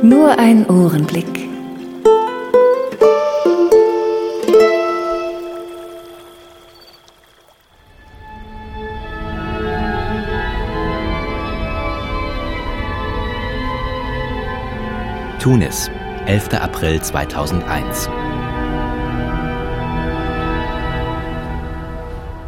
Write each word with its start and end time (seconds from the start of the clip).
So 0.00 0.26
ein 0.26 0.64
Ohrenblick. 0.66 1.48
Tunis, 15.40 15.90
11. 16.26 16.54
April 16.60 17.00
2001. 17.02 18.08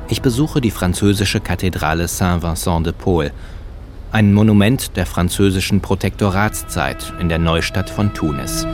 Ich 0.09 0.23
besuche 0.23 0.61
die 0.61 0.71
französische 0.71 1.41
Kathedrale 1.41 2.07
Saint-Vincent 2.07 2.87
de 2.87 2.93
Paul, 2.93 3.33
ein 4.13 4.33
Monument 4.33 4.97
der 4.97 5.07
französischen 5.07 5.81
Protektoratszeit 5.81 7.13
in 7.21 7.29
der 7.29 7.39
Neustadt 7.39 7.91
von 7.91 8.13
Tunis. 8.13 8.67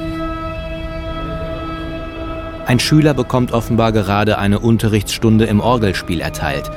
Ein 2.65 2.81
Schüler 2.81 3.13
bekommt 3.13 3.53
offenbar 3.53 3.93
gerade 3.93 4.39
eine 4.39 4.59
Unterrichtsstunde 4.59 5.45
im 5.45 5.61
Orgelspiel 5.61 6.21
erteilt. 6.21 6.71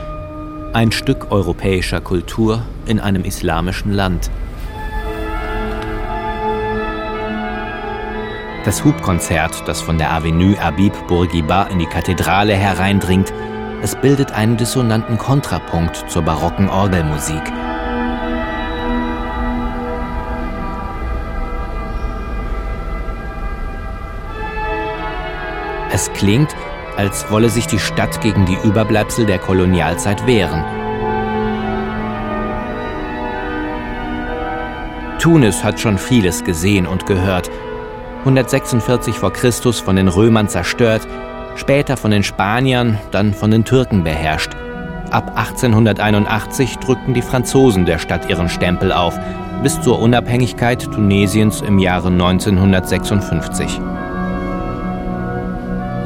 Ein 0.73 0.91
Stück 0.91 1.31
europäischer 1.31 2.01
Kultur 2.01 2.63
in 2.85 2.99
einem 2.99 3.23
islamischen 3.23 3.93
Land. 3.93 4.29
Das 8.65 8.83
Hubkonzert, 8.83 9.67
das 9.67 9.81
von 9.81 9.97
der 9.97 10.11
Avenue 10.11 10.59
Habib 10.59 10.93
Bourguiba 11.07 11.63
in 11.63 11.79
die 11.79 11.85
Kathedrale 11.85 12.53
hereindringt, 12.53 13.33
es 13.81 13.95
bildet 13.95 14.33
einen 14.33 14.57
dissonanten 14.57 15.17
Kontrapunkt 15.17 16.05
zur 16.09 16.23
barocken 16.23 16.69
Orgelmusik. 16.69 17.41
Es 25.91 26.11
klingt, 26.13 26.55
als 26.97 27.31
wolle 27.31 27.49
sich 27.49 27.65
die 27.67 27.79
Stadt 27.79 28.21
gegen 28.21 28.45
die 28.45 28.57
Überbleibsel 28.63 29.25
der 29.25 29.39
Kolonialzeit 29.39 30.27
wehren. 30.27 30.63
Tunis 35.19 35.63
hat 35.63 35.79
schon 35.79 35.97
vieles 35.97 36.43
gesehen 36.43 36.87
und 36.87 37.05
gehört. 37.05 37.49
146 38.19 39.17
vor 39.17 39.33
Christus 39.33 39.79
von 39.79 39.95
den 39.95 40.07
Römern 40.07 40.47
zerstört, 40.47 41.07
später 41.55 41.97
von 41.97 42.11
den 42.11 42.23
Spaniern, 42.23 42.97
dann 43.11 43.33
von 43.33 43.51
den 43.51 43.65
Türken 43.65 44.03
beherrscht. 44.03 44.51
Ab 45.11 45.31
1881 45.35 46.77
drückten 46.77 47.13
die 47.13 47.21
Franzosen 47.21 47.85
der 47.85 47.97
Stadt 47.97 48.29
ihren 48.29 48.47
Stempel 48.47 48.91
auf, 48.91 49.17
bis 49.63 49.81
zur 49.81 49.99
Unabhängigkeit 49.99 50.83
Tunesiens 50.83 51.61
im 51.61 51.79
Jahre 51.79 52.09
1956. 52.09 53.81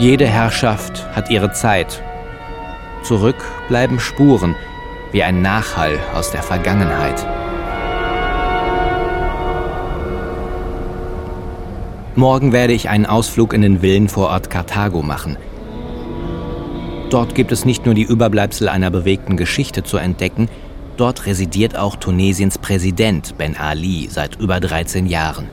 Jede 0.03 0.27
Herrschaft 0.27 1.07
hat 1.15 1.29
ihre 1.29 1.53
Zeit. 1.53 2.03
Zurück 3.03 3.37
bleiben 3.69 4.01
Spuren, 4.01 4.53
wie 5.13 5.23
ein 5.23 5.41
Nachhall 5.41 5.97
aus 6.13 6.29
der 6.29 6.43
Vergangenheit. 6.43 7.25
Morgen 12.17 12.51
werde 12.51 12.73
ich 12.73 12.89
einen 12.89 13.05
Ausflug 13.05 13.53
in 13.53 13.61
den 13.61 13.81
Villenvorort 13.81 14.49
Karthago 14.49 15.01
machen. 15.01 15.37
Dort 17.09 17.33
gibt 17.33 17.53
es 17.53 17.63
nicht 17.63 17.85
nur 17.85 17.95
die 17.95 18.03
Überbleibsel 18.03 18.67
einer 18.67 18.91
bewegten 18.91 19.37
Geschichte 19.37 19.83
zu 19.83 19.95
entdecken, 19.95 20.49
dort 20.97 21.25
residiert 21.27 21.77
auch 21.77 21.95
Tunesiens 21.95 22.57
Präsident 22.57 23.37
Ben 23.37 23.55
Ali 23.55 24.09
seit 24.11 24.37
über 24.37 24.59
13 24.59 25.05
Jahren. 25.05 25.47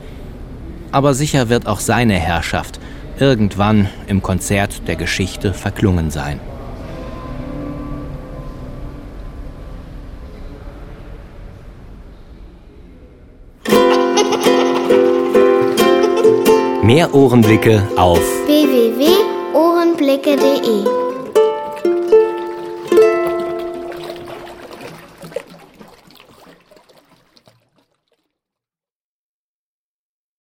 Aber 0.91 1.13
sicher 1.13 1.47
wird 1.47 1.67
auch 1.67 1.79
seine 1.79 2.15
Herrschaft 2.15 2.80
irgendwann 3.21 3.87
im 4.07 4.23
Konzert 4.23 4.87
der 4.87 4.95
Geschichte 4.95 5.53
verklungen 5.53 6.09
sein. 6.09 6.39
Mehr 16.81 17.13
Ohrenblicke 17.13 17.87
auf 17.95 18.23
www.ohrenblicke.de 18.47 21.10